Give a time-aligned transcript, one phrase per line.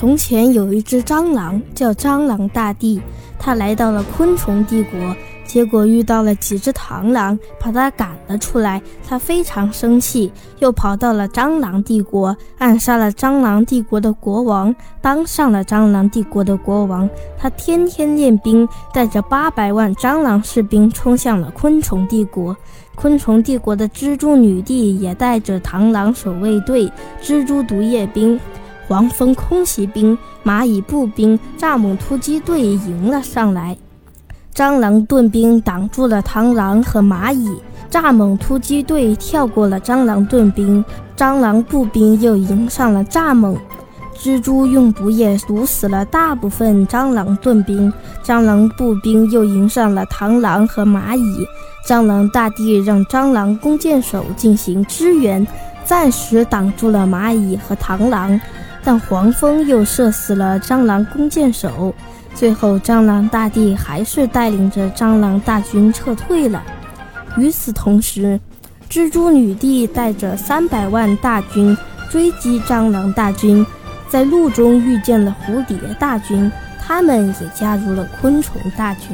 [0.00, 2.98] 从前有一只蟑螂，叫蟑螂大帝。
[3.38, 5.14] 他来到了昆虫帝国，
[5.44, 8.80] 结果遇到了几只螳螂，把他赶了出来。
[9.06, 17.06] 他非常生气，又跑到了蟑螂帝国，暗杀了蟑螂帝国的国王，当上了蟑螂帝国的国王。
[17.36, 22.56] 他天天练兵，带着八百万蟑螂士兵冲向了昆虫帝国。
[22.94, 26.90] 昆虫帝国的蜘蛛女帝也带着螳螂守卫队、
[27.22, 28.40] 蜘蛛毒液兵。
[28.90, 33.78] 黄蜂空袭兵、蚂蚁步兵、蚱蜢突击队迎了上来，
[34.52, 37.48] 蟑螂盾兵挡住了螳螂和蚂蚁，
[37.88, 40.84] 蚱蜢突击队跳过了蟑螂盾兵，
[41.16, 43.56] 蟑螂步兵又迎上了蚱蜢，
[44.18, 47.92] 蜘蛛用毒液毒死了大部分蟑螂盾兵，
[48.24, 51.46] 蟑螂步兵又迎上了螳螂和蚂蚁，
[51.86, 55.46] 蟑螂大帝让蟑螂弓箭手进行支援，
[55.84, 58.40] 暂时挡住了蚂蚁和螳螂。
[58.82, 61.94] 但黄蜂又射死了蟑螂弓箭手，
[62.34, 66.62] 最后蟑螂大帝还是带领着蟑螂大军撤退了。
[67.36, 68.40] 与此同时，
[68.90, 71.76] 蜘蛛女帝带着三百万大军
[72.10, 73.64] 追击蟑螂大军，
[74.08, 79.10] 在路中遇见了蝴蝶大军，他们也加入了昆虫大军。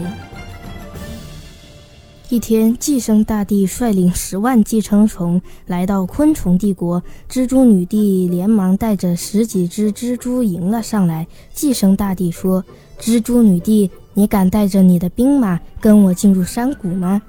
[2.28, 11.24] 一天，寄生大帝率领十万寄生虫来到昆虫帝国，蜘蛛女帝连忙带着十几只蜘蛛迎了上来。
[11.54, 12.64] 寄生大帝说
[12.98, 17.22] ：“蜘蛛女帝，你敢带着你的兵马跟我进入山谷吗？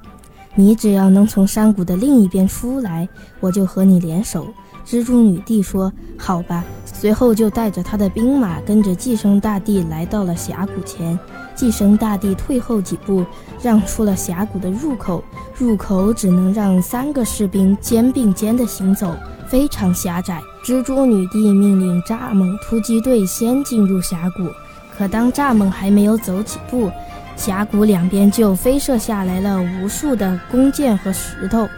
[0.57, 3.07] 你只要能从山谷的另一边出来，
[3.39, 4.47] 我就和你联手。”
[4.85, 11.17] 蜘蛛女帝说：“好吧。”随后就带着他的兵马跟着寄生大帝来到了峡谷前。
[11.53, 13.23] 寄生大帝退后几步，
[13.61, 15.23] 让出了峡谷的入口。
[15.57, 19.15] 入口只能让三个士兵肩并肩地行走，
[19.47, 20.41] 非常狭窄。
[20.63, 24.49] 蜘蛛女帝命令蚱蜢突击队先进入峡谷，
[24.97, 26.89] 可当蚱蜢还没有走几步，
[27.37, 31.69] 峡谷两边就飞射下来了无数的弓箭和石头。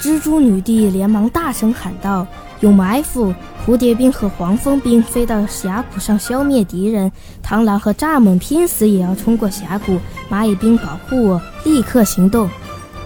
[0.00, 2.26] 蜘蛛女帝连忙大声喊道。
[2.60, 3.34] 有埋伏，
[3.66, 7.10] 蝴蝶兵和黄蜂兵飞到峡谷上消灭敌人，
[7.44, 9.98] 螳螂和蚱蜢拼死也要冲过峡谷。
[10.30, 12.48] 蚂蚁兵保护我，立刻行动！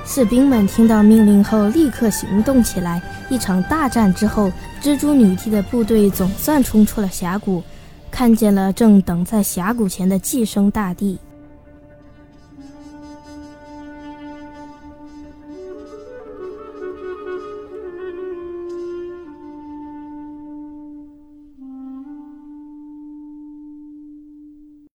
[0.04, 3.00] 士兵们听到命令后立刻行动起来。
[3.30, 4.52] 一场大战之后，
[4.82, 7.62] 蜘蛛女帝的部队总算冲出了峡谷，
[8.10, 11.18] 看见了正等在峡谷前的寄生大帝。